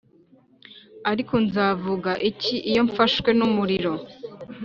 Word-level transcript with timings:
ariko 1.11 1.33
nzavuga 1.45 2.11
iki 2.29 2.55
iyo 2.69 2.81
mfashwe 2.89 3.29
n'umuriro 3.37 3.93